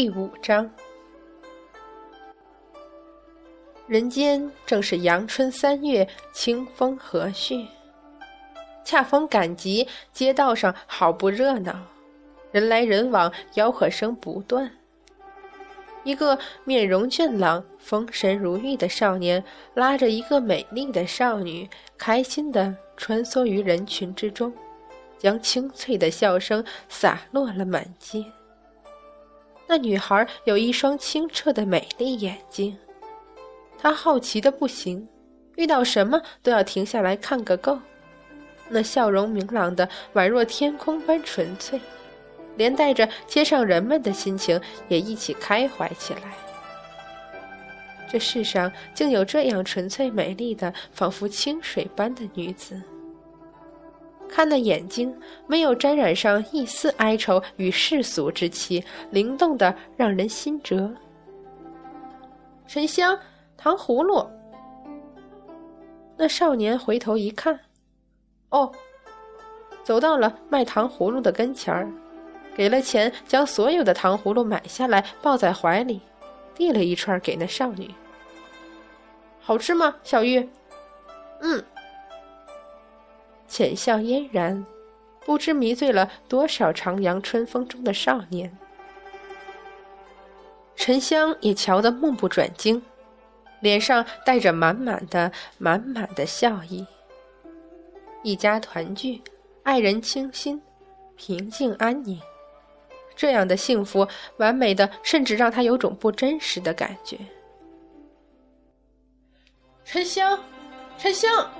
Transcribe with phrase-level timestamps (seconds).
[0.00, 0.70] 第五章，
[3.86, 7.66] 人间正是阳春三月，清风和煦。
[8.82, 11.78] 恰逢赶集，街道上好不热闹，
[12.50, 14.72] 人来人往，吆喝声不断。
[16.02, 19.44] 一个面容俊朗、风神如玉的少年，
[19.74, 24.50] 拉着一个美丽的少女，开心地穿梭于人群之中，
[25.18, 28.24] 将清脆的笑声洒落了满街。
[29.70, 32.76] 那女孩有一双清澈的美丽眼睛，
[33.78, 35.06] 她好奇的不行，
[35.54, 37.78] 遇到什么都要停下来看个够。
[38.68, 41.80] 那笑容明朗的宛若天空般纯粹，
[42.56, 46.34] 连带着街上人们的心情也一起开怀起来。
[48.10, 52.82] 这世上竟有这样纯粹美丽的，仿佛清水般的女子。
[54.30, 55.14] 看那眼睛，
[55.46, 60.90] 没有沾染上一丝哀愁与世俗之气，灵动的让人心折。
[62.66, 63.18] 沉香，
[63.56, 64.24] 糖葫芦。
[66.16, 67.58] 那少年回头一看，
[68.50, 68.70] 哦，
[69.82, 71.90] 走到了卖糖葫芦的跟前儿，
[72.54, 76.00] 给了钱，将所有的糖葫芦买下来，抱在怀里，
[76.54, 77.92] 递了一串儿给那少女。
[79.40, 80.48] 好吃吗，小玉？
[81.40, 81.64] 嗯。
[83.50, 84.64] 浅笑嫣然，
[85.26, 88.56] 不知迷醉了多少徜徉春风中的少年。
[90.76, 92.80] 沉香也瞧得目不转睛，
[93.58, 96.86] 脸上带着满满的、满满的笑意。
[98.22, 99.20] 一家团聚，
[99.64, 100.62] 爱人倾心，
[101.16, 102.20] 平静安宁，
[103.16, 104.06] 这样的幸福，
[104.36, 107.18] 完美的，甚至让他有种不真实的感觉。
[109.84, 110.38] 沉香，
[110.96, 111.50] 沉香。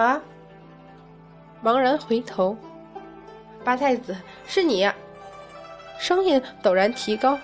[0.00, 0.18] 啊！
[1.62, 2.56] 茫然回头，
[3.62, 4.16] 八太子，
[4.46, 4.90] 是你！
[5.98, 7.38] 声音陡然提高，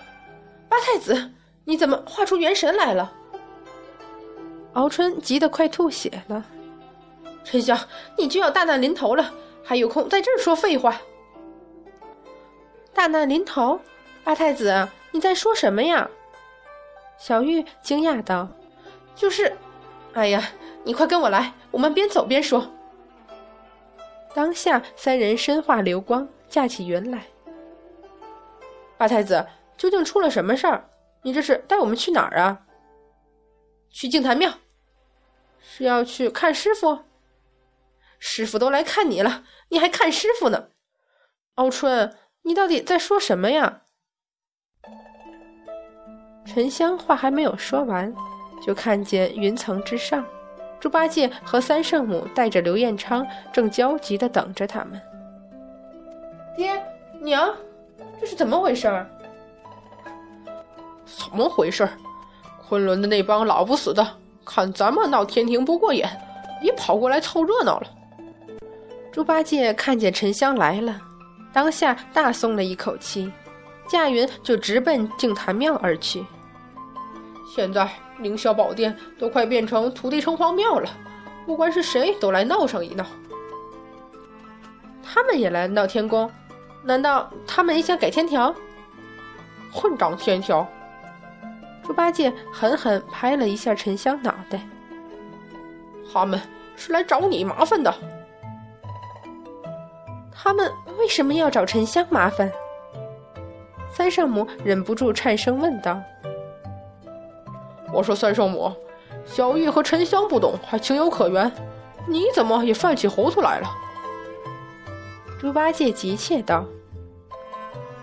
[0.66, 1.30] 八太子，
[1.64, 3.12] 你怎么画出元神来了？
[4.72, 6.42] 敖春急得快吐血了。
[7.44, 7.78] 春香，
[8.16, 9.30] 你就要大难临头了，
[9.62, 10.98] 还有空在这儿说废话？
[12.94, 13.78] 大难临头？
[14.24, 16.08] 八太子，你在说什么呀？
[17.18, 18.48] 小玉惊讶道
[19.14, 19.54] ：“就是，
[20.14, 20.42] 哎呀。”
[20.86, 22.72] 你快跟我来，我们边走边说。
[24.32, 27.26] 当下三人身化流光，架起云来。
[28.96, 29.44] 八太子，
[29.76, 30.88] 究竟出了什么事儿？
[31.22, 32.62] 你这是带我们去哪儿啊？
[33.90, 34.52] 去净坛庙，
[35.58, 37.00] 是要去看师傅？
[38.20, 40.68] 师傅都来看你了，你还看师傅呢？
[41.56, 43.82] 敖春，你到底在说什么呀？
[46.44, 48.14] 沉香话还没有说完，
[48.64, 50.24] 就看见云层之上。
[50.78, 55.00] 猪八戒和三圣母带着刘彦昌，正焦急地等着他们。
[56.56, 56.80] 爹
[57.20, 57.52] 娘，
[58.20, 59.06] 这是怎么回事儿？
[61.04, 61.90] 怎么回事儿？
[62.68, 64.06] 昆仑的那帮老不死的，
[64.44, 66.08] 看咱们闹天庭不过眼，
[66.62, 67.88] 也跑过来凑热闹了。
[69.10, 71.00] 猪八戒看见沉香来了，
[71.52, 73.32] 当下大松了一口气，
[73.88, 76.24] 驾云就直奔净坛庙而去。
[77.54, 77.88] 现在。
[78.20, 80.90] 凌霄宝殿都快变成土地城隍庙了，
[81.44, 83.04] 不管是谁都来闹上一闹。
[85.02, 86.30] 他们也来闹天宫？
[86.82, 88.54] 难道他们也想改天条？
[89.72, 90.66] 混账天条！
[91.82, 94.60] 猪八戒狠狠拍了一下沉香脑袋。
[96.12, 96.40] 他们
[96.76, 97.94] 是来找你麻烦的。
[100.32, 102.50] 他们为什么要找沉香麻烦？
[103.90, 106.00] 三圣母忍不住颤声问道。
[107.92, 108.72] 我说三圣母，
[109.24, 111.50] 小玉和沉香不懂，还情有可原，
[112.06, 113.68] 你怎么也犯起糊涂来了？
[115.38, 116.64] 猪八戒急切道：“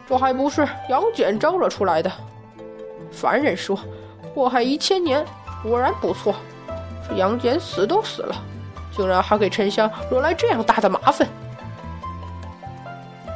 [0.08, 2.12] 这还不是杨戬招惹出来的？
[3.12, 3.78] 凡人说
[4.34, 5.26] 祸害一千年，
[5.62, 6.36] 果然不错。
[7.08, 8.36] 这杨戬死都死了，
[8.96, 11.28] 竟然还给沉香惹来这样大的麻烦。”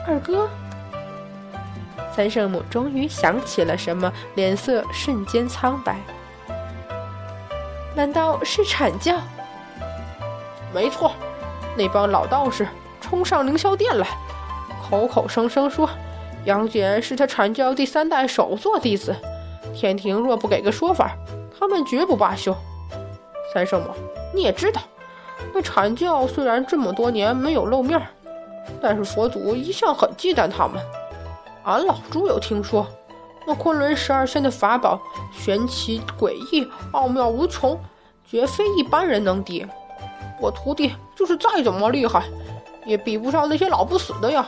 [0.08, 0.48] 二哥，
[2.16, 5.98] 三圣母终于想起了什么，脸色瞬间苍白。
[7.98, 9.16] 难道是阐教？
[10.72, 11.14] 没错，
[11.76, 12.68] 那帮老道士
[13.02, 14.08] 冲上凌霄殿来，
[14.88, 15.90] 口口声声说
[16.46, 19.16] 杨戬是他阐教第三代首座弟子。
[19.74, 21.12] 天庭若不给个说法，
[21.60, 22.56] 他们绝不罢休。
[23.52, 23.90] 三圣母，
[24.32, 24.80] 你也知道，
[25.52, 28.00] 那阐教虽然这么多年没有露面，
[28.80, 30.80] 但是佛祖一向很忌惮他们。
[31.64, 32.86] 俺老猪有听说。
[33.48, 35.02] 那昆仑十二仙的法宝
[35.32, 37.80] 玄奇诡异，奥妙无穷，
[38.30, 39.66] 绝非一般人能敌。
[40.42, 42.26] 我徒弟就是再怎么厉害，
[42.86, 44.46] 也比不上那些老不死的呀。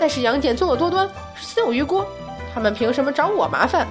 [0.00, 2.04] 但是杨戬作恶多端，死有余辜，
[2.52, 3.86] 他们凭什么找我麻烦？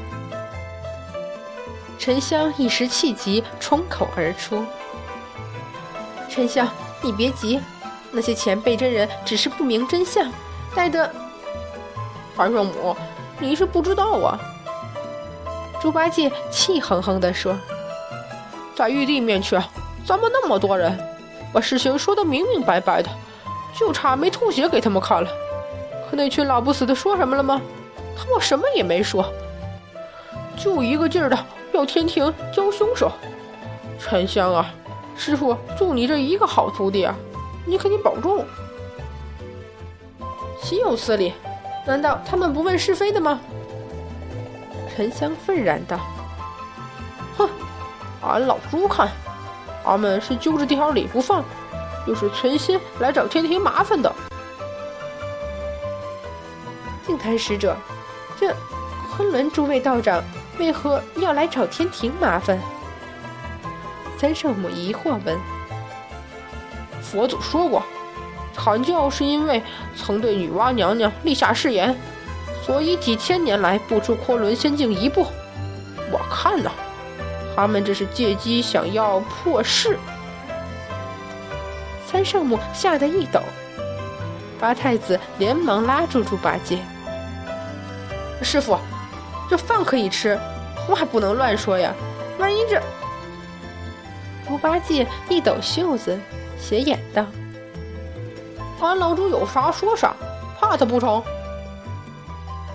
[1.98, 4.66] 沉香一时气急，冲口而出
[6.28, 6.68] ：“沉香，
[7.02, 7.62] 你别急，
[8.12, 10.30] 那些前辈真人只是不明真相，
[10.76, 11.10] 待得……
[12.36, 12.96] 韩圣母，
[13.40, 14.40] 你是不知道啊。”
[15.82, 17.56] 猪八戒气哼哼地说
[18.76, 19.62] ：“在玉帝面前，
[20.06, 20.98] 咱们那么多人，
[21.52, 23.10] 把事情说得明明白白的，
[23.78, 25.30] 就差没吐血给他们看了。
[26.10, 27.62] 可那群老不死的说什么了吗？
[28.18, 29.26] 他们什么也没说，
[30.58, 31.38] 就一个劲儿的。”
[31.74, 33.10] 要天庭教凶手，
[33.98, 34.74] 沉香啊，
[35.16, 37.16] 师傅祝你这一个好徒弟啊，
[37.66, 38.44] 你可得保重。
[40.62, 41.32] 岂有此理？
[41.86, 43.40] 难道他们不问是非的吗？
[44.94, 46.00] 沉香愤然道
[47.38, 47.50] ：“哼，
[48.22, 49.10] 俺老猪看，
[49.86, 51.44] 俺们是揪着这条理不放，
[52.06, 54.14] 又是存心来找天庭麻烦的。”
[57.08, 57.76] 净坛使者，
[58.40, 58.56] 这
[59.16, 60.24] 昆仑诸位道长。
[60.60, 62.60] 为何要来找天庭麻烦？
[64.20, 65.40] 三圣母疑惑问。
[67.02, 67.82] 佛祖说过，
[68.56, 69.62] 阐教是因为
[69.96, 71.96] 曾对女娲娘娘立下誓言，
[72.66, 75.26] 所以几千年来不出昆仑仙境一步。
[76.12, 76.72] 我看呐，
[77.56, 79.98] 他们这是借机想要破事。
[82.06, 83.42] 三圣母吓得一抖，
[84.60, 86.80] 八太子连忙拉住猪八戒
[88.44, 88.78] ：“师傅。”
[89.50, 90.40] 这饭可以吃，
[90.88, 91.94] 话不能乱说呀！
[92.40, 92.82] 万一这……
[94.48, 96.18] 猪八戒一抖袖子，
[96.58, 97.26] 斜眼道
[98.82, 100.16] ：“俺老猪有啥说啥，
[100.60, 101.22] 怕他不成？”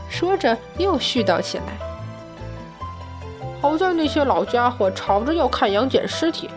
[0.09, 1.65] 说着又絮叨起来
[3.61, 6.49] ：“好在那些老家伙吵着要看杨戬尸体，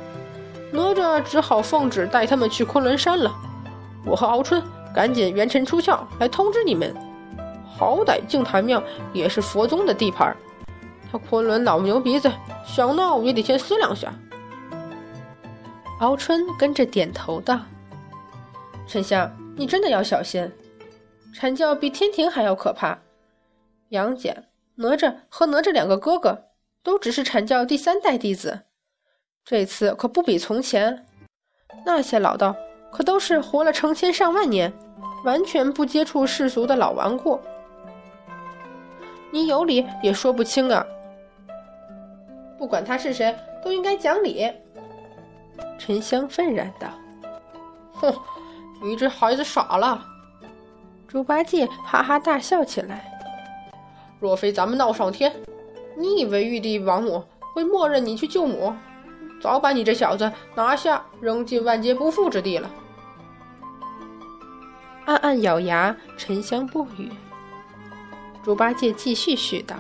[0.72, 3.32] 哪吒只好奉旨带他们去昆仑山了。
[4.06, 4.64] 我和敖春
[4.94, 6.96] 赶紧元神出窍来通知你们。”
[7.76, 10.36] 好歹净坛庙也是佛宗的地盘，
[11.10, 12.30] 他昆仑老牛鼻子
[12.66, 14.14] 想闹也得先思量下。
[16.00, 17.58] 敖春跟着点头道
[18.90, 20.52] ：“沉香，你真的要小心，
[21.36, 22.98] 阐教比天庭还要可怕。
[23.90, 26.46] 杨戬、哪吒和哪吒两个哥哥
[26.82, 28.62] 都只是阐教第三代弟子，
[29.46, 31.06] 这次可不比从前。
[31.86, 32.56] 那些老道
[32.92, 34.74] 可都是活了成千上万年，
[35.24, 37.40] 完全不接触世俗的老顽固。”
[39.32, 40.84] 你有理也说不清啊！
[42.58, 44.52] 不管他是谁，都应该讲理。
[45.78, 46.90] 沉香愤然道
[47.94, 48.12] ：“哼，
[48.82, 50.06] 你这孩子傻了。”
[51.08, 53.06] 猪八戒哈哈大笑起来。
[54.20, 55.36] 若非咱们闹上天，
[55.98, 57.24] 你以为玉帝王母
[57.54, 58.74] 会默认你去救母？
[59.42, 62.70] 早把你这小子拿下，扔进万劫不复之地了。
[65.06, 67.10] 暗暗咬牙，沉香不语。
[68.44, 69.76] 猪八戒继续絮叨：“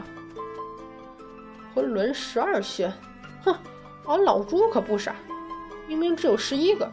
[1.75, 2.91] 昆仑十二仙，
[3.43, 3.53] 哼，
[4.05, 5.13] 俺老猪可不傻，
[5.87, 6.89] 明明只有十一个，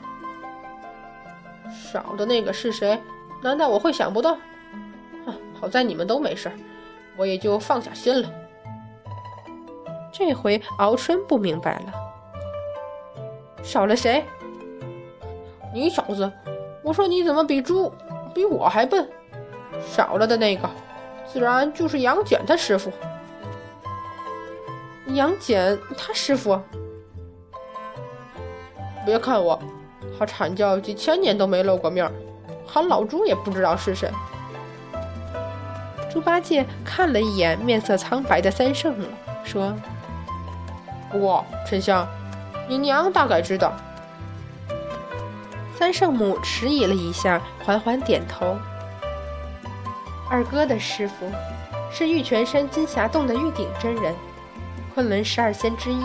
[1.70, 3.00] 少的那个是谁？
[3.42, 4.36] 难道我会想不到？
[5.24, 6.50] 哼，好在你们都没事，
[7.16, 8.30] 我也就放下心了。”
[10.12, 11.92] 这回敖春不明白了
[13.62, 14.24] ：“少了谁？
[15.74, 16.32] 你小子，
[16.82, 17.92] 我说你怎么比猪
[18.34, 19.06] 比我还笨？
[19.86, 20.68] 少了的那个。”
[21.26, 22.90] 自然就是杨戬他师傅。
[25.08, 26.58] 杨戬他师傅，
[29.04, 29.60] 别看我，
[30.18, 32.12] 他阐教几千年都没露过面儿，
[32.66, 34.10] 喊老猪也不知道是谁。
[36.10, 39.06] 猪八戒看了一眼面色苍白的三圣母，
[39.44, 39.74] 说
[41.12, 42.06] ：“不过沉香，
[42.68, 43.72] 你娘大概知道。”
[45.78, 48.56] 三圣母迟疑了一下，缓缓点头。
[50.30, 51.30] 二哥的师傅
[51.92, 54.14] 是玉泉山金霞洞的玉鼎真人，
[54.94, 56.02] 昆仑十二仙之一。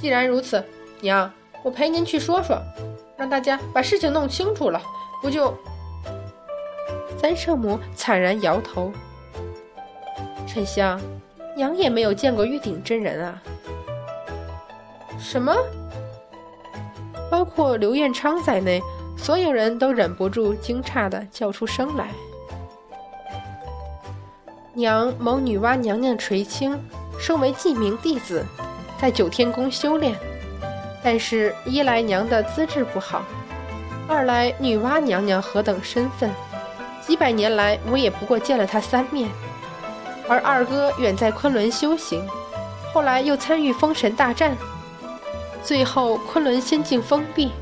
[0.00, 0.64] 既然如此，
[1.00, 1.30] 娘，
[1.62, 2.60] 我陪您去说说，
[3.16, 4.80] 让大家把事情弄清楚了，
[5.22, 5.52] 不就？
[7.20, 8.92] 三圣母惨然摇头。
[10.46, 11.00] 沉香，
[11.56, 13.42] 娘也没有见过玉鼎真人啊。
[15.18, 15.54] 什么？
[17.30, 18.80] 包括刘彦昌在内。
[19.20, 22.08] 所有人都忍不住惊诧地叫出声来。
[24.72, 26.80] 娘蒙女娲娘娘垂青，
[27.18, 28.46] 收为记名弟子，
[29.00, 30.14] 在九天宫修炼。
[31.10, 33.24] 但是，一来娘的资质不好，
[34.06, 36.30] 二来女娲娘娘何等身份，
[37.00, 39.26] 几百年来我也不过见了她三面。
[40.28, 42.22] 而二哥远在昆仑修行，
[42.92, 44.54] 后来又参与封神大战，
[45.64, 47.52] 最后昆仑仙境封闭。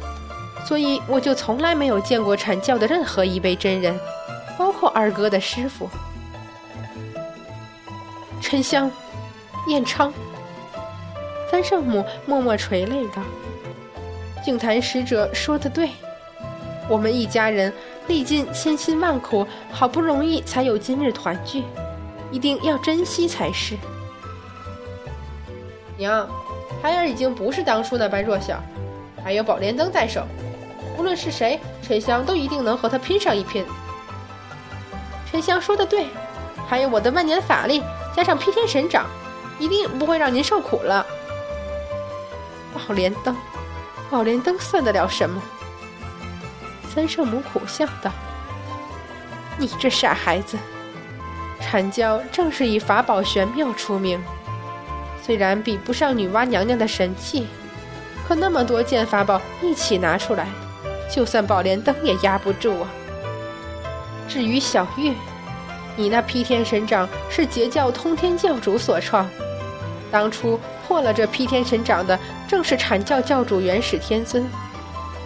[0.67, 3.97] 所以我就从来没有见过阐教的任何一位真人，
[4.59, 5.89] 包括二哥的师傅
[8.41, 8.91] 沉香、
[9.69, 10.13] 燕昌。
[11.57, 13.23] 三圣母默默垂泪道
[14.45, 15.89] ：“净坛使者说的对，
[16.87, 17.73] 我们一家人
[18.09, 21.65] 历尽千辛万苦，好不容易才有今日团聚，
[22.31, 23.75] 一定要珍惜才是。”
[25.97, 26.29] 娘，
[26.83, 28.63] 孩儿已经不是当初那般弱小，
[29.25, 30.27] 还有宝莲灯在手，
[30.99, 33.65] 无论是谁，沉香都一定能和他拼上一拼。
[35.31, 36.09] 沉香说的对，
[36.69, 37.83] 还有我的万年法力，
[38.15, 39.07] 加上劈天神掌，
[39.59, 41.07] 一定不会让您受苦了。
[42.87, 43.37] 宝莲灯，
[44.09, 45.43] 宝莲灯算得了什么？
[46.95, 48.11] 三圣母苦笑道
[49.59, 50.57] ：“你这傻孩子，
[51.61, 54.23] 阐教正是以法宝玄妙出名，
[55.23, 57.49] 虽然比不上女娲娘娘的神器，
[58.27, 60.47] 可那么多件法宝一起拿出来，
[61.13, 62.89] 就算宝莲灯也压不住啊。
[64.29, 65.13] 至于小玉，
[65.97, 69.29] 你那劈天神掌是截教通天教主所创，
[70.11, 74.47] 当初。”破了这劈天神掌的，正是阐教教主元始天尊。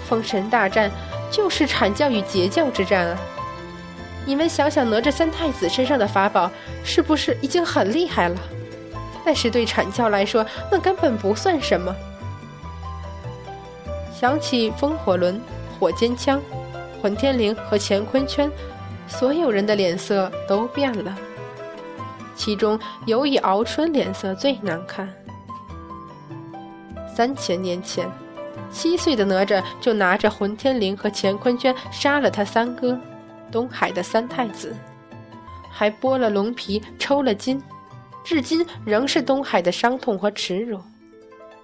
[0.08, 0.90] 封神大战
[1.30, 3.18] 就是阐教与截教之战啊！
[4.24, 6.50] 你们想想，哪吒三太子身上的法宝
[6.82, 8.36] 是不是已经很厉害了？
[9.22, 11.94] 但是对阐教来说，那根本不算什么。
[14.18, 15.38] 想起风火轮、
[15.78, 16.40] 火尖枪、
[17.02, 18.50] 混天绫和乾坤圈，
[19.06, 21.14] 所有人的脸色都变了。
[22.40, 25.06] 其中尤以敖春脸色最难看。
[27.14, 28.10] 三千年前，
[28.72, 32.98] 七岁的哪吒就拿着混天绫和乾坤圈杀了他三哥，
[33.52, 34.74] 东海的三太子，
[35.70, 37.62] 还剥了龙皮抽了筋，
[38.24, 40.80] 至今仍是东海的伤痛和耻辱。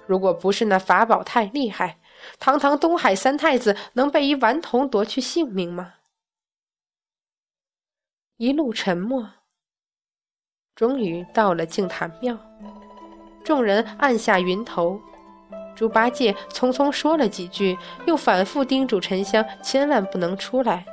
[0.06, 1.96] 如果不是那法宝太厉害，
[2.38, 5.94] 堂堂东海三太子能被一顽童夺去性命吗？
[8.36, 9.30] 一路沉默，
[10.76, 12.36] 终于到了净坛庙，
[13.42, 15.00] 众人按下云头。
[15.74, 20.84] 猪八戒匆匆说了几句，又反复叮嘱沉香千万不能出来，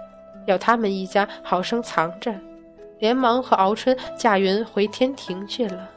[0.48, 2.34] 要他们一家好生藏着，
[3.00, 5.90] 连忙和敖春驾云回天庭去了。